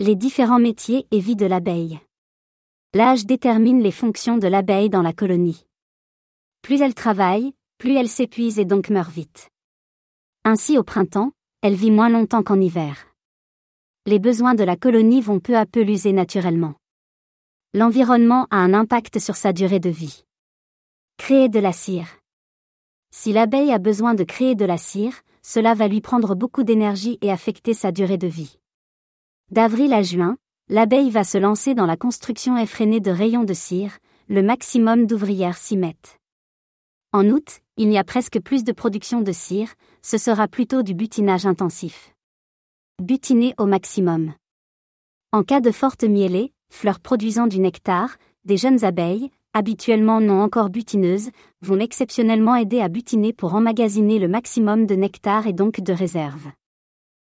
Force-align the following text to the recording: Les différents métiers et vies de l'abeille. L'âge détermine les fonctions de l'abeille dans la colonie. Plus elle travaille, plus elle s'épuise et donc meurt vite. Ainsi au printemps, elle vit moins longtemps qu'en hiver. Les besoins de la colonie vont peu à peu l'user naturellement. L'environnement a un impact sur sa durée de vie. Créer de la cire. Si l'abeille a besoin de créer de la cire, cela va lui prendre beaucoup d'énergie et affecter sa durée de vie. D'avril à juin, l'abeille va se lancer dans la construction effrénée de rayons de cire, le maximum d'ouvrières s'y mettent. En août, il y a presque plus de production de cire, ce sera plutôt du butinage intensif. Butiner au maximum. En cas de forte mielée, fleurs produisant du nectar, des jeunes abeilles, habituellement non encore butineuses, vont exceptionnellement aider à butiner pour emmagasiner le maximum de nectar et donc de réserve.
Les 0.00 0.14
différents 0.14 0.60
métiers 0.60 1.08
et 1.10 1.18
vies 1.18 1.34
de 1.34 1.44
l'abeille. 1.44 1.98
L'âge 2.94 3.26
détermine 3.26 3.82
les 3.82 3.90
fonctions 3.90 4.38
de 4.38 4.46
l'abeille 4.46 4.90
dans 4.90 5.02
la 5.02 5.12
colonie. 5.12 5.66
Plus 6.62 6.82
elle 6.82 6.94
travaille, 6.94 7.52
plus 7.78 7.96
elle 7.96 8.08
s'épuise 8.08 8.60
et 8.60 8.64
donc 8.64 8.90
meurt 8.90 9.10
vite. 9.10 9.48
Ainsi 10.44 10.78
au 10.78 10.84
printemps, 10.84 11.32
elle 11.62 11.74
vit 11.74 11.90
moins 11.90 12.10
longtemps 12.10 12.44
qu'en 12.44 12.60
hiver. 12.60 13.08
Les 14.06 14.20
besoins 14.20 14.54
de 14.54 14.62
la 14.62 14.76
colonie 14.76 15.20
vont 15.20 15.40
peu 15.40 15.56
à 15.56 15.66
peu 15.66 15.82
l'user 15.82 16.12
naturellement. 16.12 16.76
L'environnement 17.74 18.46
a 18.52 18.58
un 18.58 18.74
impact 18.74 19.18
sur 19.18 19.34
sa 19.34 19.52
durée 19.52 19.80
de 19.80 19.90
vie. 19.90 20.22
Créer 21.16 21.48
de 21.48 21.58
la 21.58 21.72
cire. 21.72 22.20
Si 23.10 23.32
l'abeille 23.32 23.72
a 23.72 23.78
besoin 23.78 24.14
de 24.14 24.22
créer 24.22 24.54
de 24.54 24.64
la 24.64 24.78
cire, 24.78 25.22
cela 25.42 25.74
va 25.74 25.88
lui 25.88 26.00
prendre 26.00 26.36
beaucoup 26.36 26.62
d'énergie 26.62 27.18
et 27.20 27.32
affecter 27.32 27.74
sa 27.74 27.90
durée 27.90 28.16
de 28.16 28.28
vie. 28.28 28.60
D'avril 29.50 29.94
à 29.94 30.02
juin, 30.02 30.36
l'abeille 30.68 31.08
va 31.08 31.24
se 31.24 31.38
lancer 31.38 31.74
dans 31.74 31.86
la 31.86 31.96
construction 31.96 32.58
effrénée 32.58 33.00
de 33.00 33.10
rayons 33.10 33.44
de 33.44 33.54
cire, 33.54 33.98
le 34.28 34.42
maximum 34.42 35.06
d'ouvrières 35.06 35.56
s'y 35.56 35.78
mettent. 35.78 36.18
En 37.12 37.30
août, 37.30 37.60
il 37.78 37.90
y 37.90 37.96
a 37.96 38.04
presque 38.04 38.40
plus 38.40 38.62
de 38.62 38.72
production 38.72 39.22
de 39.22 39.32
cire, 39.32 39.72
ce 40.02 40.18
sera 40.18 40.48
plutôt 40.48 40.82
du 40.82 40.92
butinage 40.92 41.46
intensif. 41.46 42.14
Butiner 43.02 43.54
au 43.56 43.64
maximum. 43.64 44.34
En 45.32 45.42
cas 45.44 45.62
de 45.62 45.70
forte 45.70 46.04
mielée, 46.04 46.52
fleurs 46.70 47.00
produisant 47.00 47.46
du 47.46 47.58
nectar, 47.58 48.18
des 48.44 48.58
jeunes 48.58 48.84
abeilles, 48.84 49.30
habituellement 49.54 50.20
non 50.20 50.42
encore 50.42 50.68
butineuses, 50.68 51.30
vont 51.62 51.80
exceptionnellement 51.80 52.54
aider 52.54 52.82
à 52.82 52.88
butiner 52.88 53.32
pour 53.32 53.54
emmagasiner 53.54 54.18
le 54.18 54.28
maximum 54.28 54.84
de 54.84 54.94
nectar 54.94 55.46
et 55.46 55.54
donc 55.54 55.80
de 55.80 55.92
réserve. 55.94 56.48